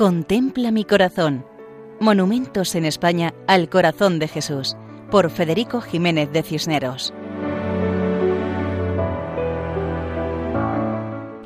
[0.00, 1.44] Contempla mi corazón.
[2.00, 4.74] Monumentos en España al corazón de Jesús,
[5.10, 7.12] por Federico Jiménez de Cisneros.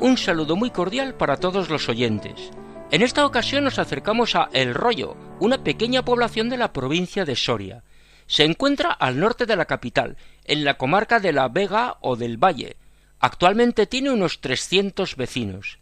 [0.00, 2.50] Un saludo muy cordial para todos los oyentes.
[2.90, 7.36] En esta ocasión nos acercamos a El Rollo, una pequeña población de la provincia de
[7.36, 7.84] Soria.
[8.26, 12.36] Se encuentra al norte de la capital, en la comarca de la Vega o del
[12.36, 12.76] Valle.
[13.18, 15.78] Actualmente tiene unos 300 vecinos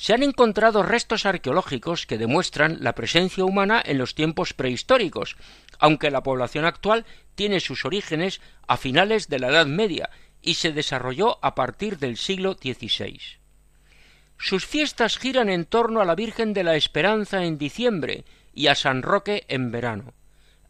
[0.00, 5.36] se han encontrado restos arqueológicos que demuestran la presencia humana en los tiempos prehistóricos,
[5.78, 7.04] aunque la población actual
[7.34, 10.08] tiene sus orígenes a finales de la Edad Media
[10.40, 13.20] y se desarrolló a partir del siglo XVI.
[14.38, 18.24] Sus fiestas giran en torno a la Virgen de la Esperanza en diciembre
[18.54, 20.14] y a San Roque en verano.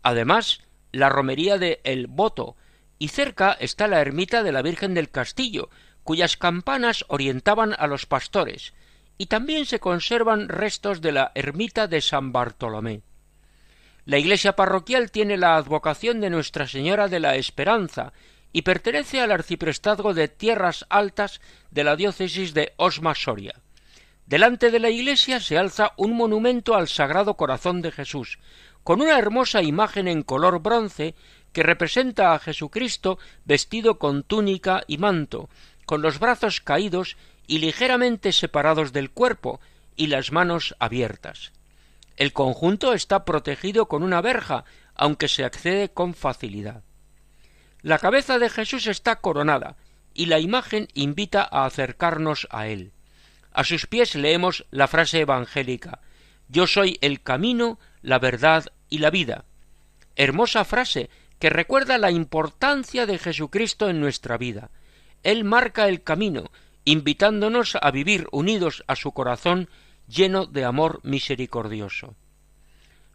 [0.02, 2.56] Además, la romería de El Boto,
[2.98, 5.70] y cerca está la ermita de la Virgen del Castillo,
[6.02, 8.74] cuyas campanas orientaban a los pastores,
[9.20, 13.02] y también se conservan restos de la ermita de San Bartolomé.
[14.06, 18.14] La iglesia parroquial tiene la advocación de Nuestra Señora de la Esperanza
[18.50, 23.60] y pertenece al arciprestazgo de Tierras Altas de la diócesis de Osma Soria.
[24.24, 28.38] Delante de la iglesia se alza un monumento al Sagrado Corazón de Jesús,
[28.84, 31.14] con una hermosa imagen en color bronce
[31.52, 35.50] que representa a Jesucristo vestido con túnica y manto,
[35.84, 37.18] con los brazos caídos
[37.50, 39.60] y ligeramente separados del cuerpo
[39.96, 41.50] y las manos abiertas.
[42.16, 46.84] El conjunto está protegido con una verja, aunque se accede con facilidad.
[47.82, 49.74] La cabeza de Jesús está coronada,
[50.14, 52.92] y la imagen invita a acercarnos a él.
[53.52, 56.02] A sus pies leemos la frase evangélica
[56.46, 59.44] Yo soy el camino, la verdad y la vida.
[60.14, 64.70] Hermosa frase que recuerda la importancia de Jesucristo en nuestra vida.
[65.24, 66.52] Él marca el camino
[66.90, 69.68] invitándonos a vivir unidos a su corazón
[70.08, 72.16] lleno de amor misericordioso.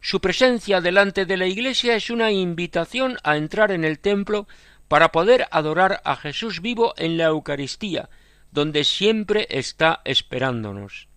[0.00, 4.46] Su presencia delante de la Iglesia es una invitación a entrar en el templo
[4.88, 8.08] para poder adorar a Jesús vivo en la Eucaristía,
[8.50, 11.08] donde siempre está esperándonos.